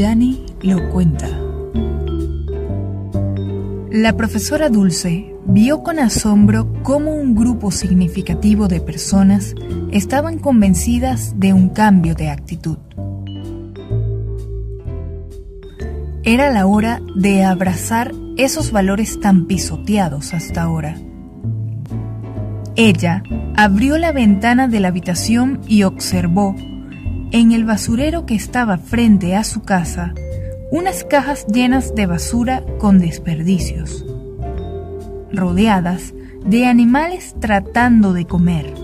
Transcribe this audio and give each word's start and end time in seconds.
Yanni 0.00 0.46
lo 0.62 0.88
cuenta. 0.88 1.28
La 3.90 4.16
profesora 4.16 4.70
Dulce 4.70 5.36
vio 5.44 5.82
con 5.82 5.98
asombro 5.98 6.72
cómo 6.82 7.14
un 7.14 7.34
grupo 7.34 7.70
significativo 7.70 8.66
de 8.66 8.80
personas 8.80 9.54
estaban 9.92 10.38
convencidas 10.38 11.38
de 11.38 11.52
un 11.52 11.68
cambio 11.68 12.14
de 12.14 12.30
actitud. 12.30 12.78
Era 16.22 16.50
la 16.50 16.66
hora 16.66 17.02
de 17.14 17.44
abrazar 17.44 18.12
esos 18.38 18.72
valores 18.72 19.20
tan 19.20 19.44
pisoteados 19.44 20.32
hasta 20.32 20.62
ahora. 20.62 20.96
Ella 22.74 23.22
abrió 23.54 23.98
la 23.98 24.12
ventana 24.12 24.66
de 24.66 24.80
la 24.80 24.88
habitación 24.88 25.60
y 25.68 25.82
observó, 25.82 26.56
en 27.32 27.52
el 27.52 27.64
basurero 27.64 28.26
que 28.26 28.34
estaba 28.34 28.78
frente 28.78 29.36
a 29.36 29.44
su 29.44 29.62
casa, 29.62 30.14
unas 30.70 31.04
cajas 31.04 31.46
llenas 31.46 31.94
de 31.94 32.06
basura 32.06 32.64
con 32.78 32.98
desperdicios, 32.98 34.04
rodeadas 35.32 36.12
de 36.44 36.66
animales 36.66 37.34
tratando 37.38 38.12
de 38.12 38.26
comer. 38.26 38.74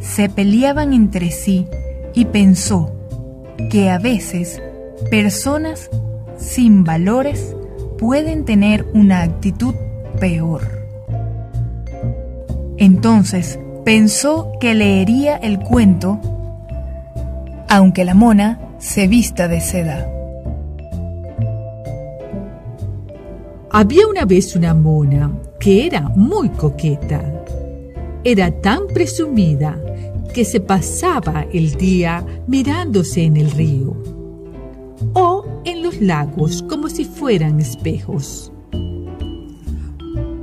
Se 0.00 0.28
peleaban 0.28 0.92
entre 0.92 1.30
sí 1.30 1.66
y 2.14 2.26
pensó 2.26 2.92
que 3.70 3.90
a 3.90 3.98
veces 3.98 4.62
personas 5.10 5.90
sin 6.38 6.84
valores 6.84 7.54
pueden 7.98 8.44
tener 8.44 8.86
una 8.94 9.22
actitud 9.22 9.74
peor. 10.20 10.62
Entonces 12.78 13.58
pensó 13.84 14.52
que 14.60 14.74
leería 14.74 15.36
el 15.36 15.58
cuento 15.58 16.20
aunque 17.68 18.04
la 18.04 18.14
mona 18.14 18.60
se 18.78 19.08
vista 19.08 19.48
de 19.48 19.60
seda. 19.60 20.10
Había 23.70 24.06
una 24.06 24.24
vez 24.24 24.56
una 24.56 24.74
mona 24.74 25.32
que 25.58 25.86
era 25.86 26.08
muy 26.08 26.48
coqueta. 26.50 27.22
Era 28.24 28.50
tan 28.50 28.86
presumida 28.86 29.78
que 30.32 30.44
se 30.44 30.60
pasaba 30.60 31.46
el 31.52 31.76
día 31.76 32.24
mirándose 32.46 33.24
en 33.24 33.36
el 33.36 33.50
río 33.50 33.96
o 35.12 35.44
en 35.64 35.82
los 35.82 36.00
lagos 36.00 36.62
como 36.62 36.88
si 36.88 37.04
fueran 37.04 37.60
espejos. 37.60 38.52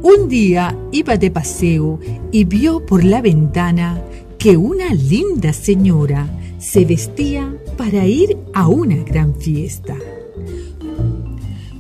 Un 0.04 0.28
día 0.28 0.78
iba 0.92 1.18
de 1.18 1.32
paseo 1.32 2.00
y 2.32 2.44
vio 2.44 2.86
por 2.86 3.04
la 3.04 3.22
ventana 3.22 4.02
que 4.38 4.58
una 4.58 4.94
linda 4.94 5.54
señora 5.54 6.28
se 6.64 6.86
vestía 6.86 7.54
para 7.78 8.06
ir 8.06 8.38
a 8.54 8.68
una 8.68 8.96
gran 9.04 9.36
fiesta. 9.36 9.96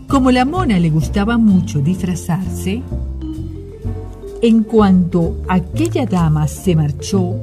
Como 0.09 0.29
la 0.29 0.43
mona 0.43 0.77
le 0.77 0.89
gustaba 0.89 1.37
mucho 1.37 1.79
disfrazarse, 1.79 2.83
en 4.41 4.63
cuanto 4.63 5.37
aquella 5.47 6.05
dama 6.05 6.49
se 6.49 6.75
marchó, 6.75 7.35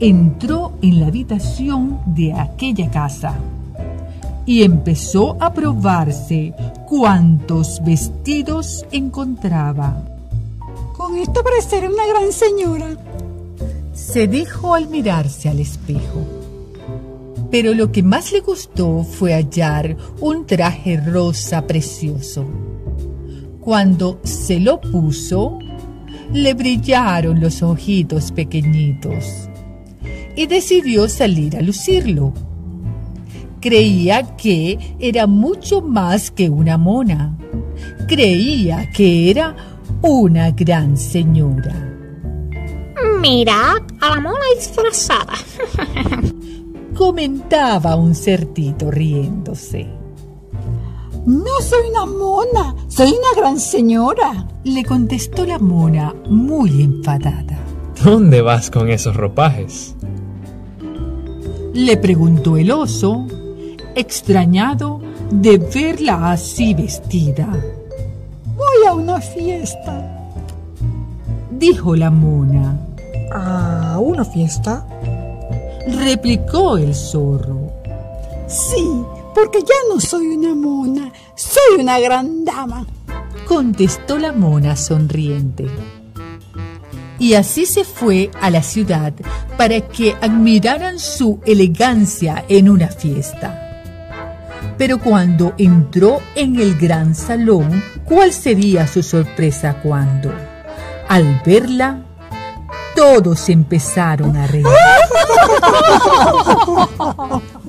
entró 0.00 0.72
en 0.80 1.00
la 1.00 1.08
habitación 1.08 2.00
de 2.06 2.32
aquella 2.32 2.90
casa 2.90 3.38
y 4.46 4.62
empezó 4.62 5.36
a 5.38 5.52
probarse 5.52 6.54
cuantos 6.88 7.82
vestidos 7.84 8.86
encontraba. 8.90 10.02
Con 10.96 11.18
esto 11.18 11.44
pareceré 11.44 11.88
una 11.88 12.06
gran 12.06 12.32
señora. 12.32 12.96
Se 13.92 14.26
dijo 14.26 14.74
al 14.74 14.88
mirarse 14.88 15.48
al 15.48 15.60
espejo. 15.60 16.26
Pero 17.50 17.74
lo 17.74 17.92
que 17.92 18.02
más 18.02 18.32
le 18.32 18.40
gustó 18.40 19.04
fue 19.04 19.34
hallar 19.34 19.96
un 20.20 20.46
traje 20.46 20.98
rosa 20.98 21.66
precioso. 21.66 22.46
Cuando 23.60 24.18
se 24.24 24.58
lo 24.58 24.80
puso, 24.80 25.58
le 26.32 26.54
brillaron 26.54 27.40
los 27.40 27.62
ojitos 27.62 28.32
pequeñitos 28.32 29.48
y 30.34 30.46
decidió 30.46 31.08
salir 31.08 31.56
a 31.56 31.60
lucirlo 31.60 32.32
creía 33.62 34.36
que 34.36 34.96
era 34.98 35.26
mucho 35.26 35.80
más 35.80 36.30
que 36.30 36.50
una 36.50 36.76
mona. 36.76 37.38
Creía 38.08 38.90
que 38.90 39.30
era 39.30 39.56
una 40.02 40.50
gran 40.50 40.98
señora. 40.98 42.01
Mira 43.22 43.76
a 44.00 44.10
la 44.10 44.20
mona 44.20 44.44
disfrazada. 44.56 45.34
Comentaba 46.96 47.94
un 47.94 48.16
certito 48.16 48.90
riéndose. 48.90 49.86
No 51.24 51.60
soy 51.60 51.90
una 51.90 52.04
mona, 52.04 52.74
soy 52.88 53.10
una 53.10 53.40
gran 53.40 53.60
señora. 53.60 54.48
Le 54.64 54.84
contestó 54.84 55.46
la 55.46 55.60
mona 55.60 56.12
muy 56.28 56.82
enfadada. 56.82 57.60
¿Dónde 58.02 58.42
vas 58.42 58.72
con 58.72 58.90
esos 58.90 59.14
ropajes? 59.14 59.94
Le 61.74 61.96
preguntó 61.98 62.56
el 62.56 62.72
oso 62.72 63.28
extrañado 63.94 65.00
de 65.30 65.58
verla 65.58 66.32
así 66.32 66.74
vestida. 66.74 67.48
Voy 68.56 68.88
a 68.88 68.94
una 68.94 69.20
fiesta, 69.20 70.28
dijo 71.52 71.94
la 71.94 72.10
mona. 72.10 72.88
¿A 73.34 73.98
una 73.98 74.24
fiesta? 74.24 74.86
replicó 75.88 76.76
el 76.76 76.94
zorro. 76.94 77.72
Sí, 78.46 79.02
porque 79.34 79.60
ya 79.60 79.74
no 79.88 80.00
soy 80.00 80.26
una 80.26 80.54
mona, 80.54 81.10
soy 81.34 81.80
una 81.80 81.98
gran 81.98 82.44
dama, 82.44 82.86
contestó 83.48 84.18
la 84.18 84.32
mona 84.32 84.76
sonriente. 84.76 85.66
Y 87.18 87.34
así 87.34 87.64
se 87.64 87.84
fue 87.84 88.30
a 88.40 88.50
la 88.50 88.62
ciudad 88.62 89.14
para 89.56 89.80
que 89.80 90.14
admiraran 90.20 90.98
su 90.98 91.40
elegancia 91.46 92.44
en 92.48 92.68
una 92.68 92.88
fiesta. 92.88 93.58
Pero 94.76 94.98
cuando 94.98 95.54
entró 95.56 96.20
en 96.34 96.60
el 96.60 96.76
gran 96.76 97.14
salón, 97.14 97.82
¿cuál 98.04 98.32
sería 98.32 98.86
su 98.86 99.02
sorpresa 99.02 99.80
cuando, 99.82 100.32
al 101.08 101.40
verla, 101.46 102.02
todos 102.94 103.48
empezaron 103.48 104.36
a 104.36 104.46
reír? 104.46 104.66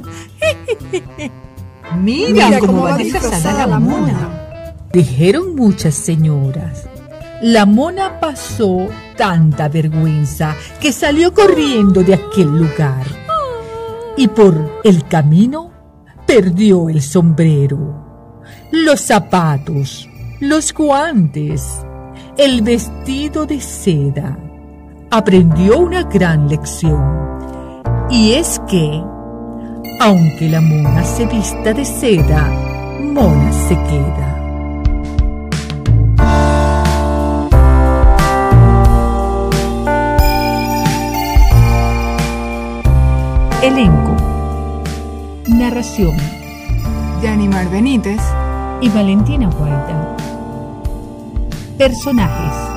Mira, 2.01 2.59
cómo 2.59 2.83
va 2.83 2.97
disfrazada 2.97 3.67
la 3.67 3.79
mona, 3.79 4.75
dijeron 4.91 5.55
muchas 5.55 5.95
señoras. 5.95 6.87
La 7.41 7.65
mona 7.65 8.19
pasó 8.19 8.87
tanta 9.17 9.67
vergüenza 9.67 10.55
que 10.79 10.91
salió 10.91 11.33
corriendo 11.33 12.03
de 12.03 12.13
aquel 12.13 12.47
lugar. 12.47 13.05
Y 14.15 14.27
por 14.27 14.81
el 14.83 15.07
camino 15.07 15.71
perdió 16.25 16.89
el 16.89 17.01
sombrero, 17.01 18.41
los 18.71 19.01
zapatos, 19.01 20.07
los 20.39 20.73
guantes, 20.73 21.79
el 22.37 22.61
vestido 22.61 23.45
de 23.45 23.59
seda. 23.59 24.37
Aprendió 25.15 25.77
una 25.77 26.01
gran 26.01 26.49
lección. 26.49 26.99
Y 28.09 28.31
es 28.31 28.59
que, 28.67 28.99
aunque 29.99 30.49
la 30.49 30.59
mona 30.59 31.03
se 31.03 31.27
vista 31.27 31.71
de 31.71 31.85
seda, 31.85 32.49
mona 32.99 33.51
se 33.51 33.75
queda. 33.75 34.39
Elenco 43.61 44.15
Narración. 45.47 46.17
Yanimar 47.21 47.69
Benítez 47.69 48.19
y 48.81 48.89
Valentina 48.89 49.47
Guaita. 49.47 50.17
Personajes. 51.77 52.73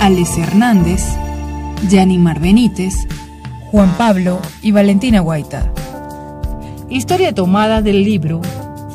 Alex 0.00 0.38
Hernández, 0.38 1.18
Yanimar 1.88 2.40
Benítez, 2.40 3.06
Juan 3.70 3.92
Pablo 3.96 4.40
y 4.62 4.72
Valentina 4.72 5.20
Guaita. 5.20 5.72
Historia 6.88 7.34
tomada 7.34 7.82
del 7.82 8.02
libro 8.04 8.40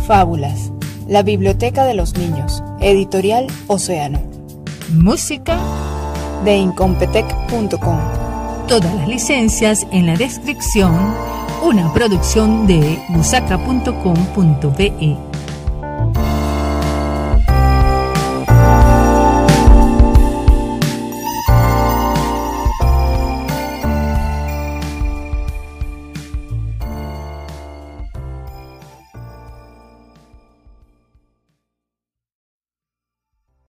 Fábulas. 0.07 0.71
La 1.07 1.23
Biblioteca 1.23 1.85
de 1.85 1.93
los 1.93 2.17
Niños. 2.17 2.63
Editorial 2.79 3.47
Océano. 3.67 4.19
Música 4.93 5.57
de 6.43 6.57
incompetech.com. 6.57 7.99
Todas 8.67 8.93
las 8.95 9.07
licencias 9.07 9.85
en 9.91 10.05
la 10.07 10.15
descripción 10.15 11.13
una 11.63 11.93
producción 11.93 12.67
de 12.67 13.01
musaca.com.be 13.07 13.73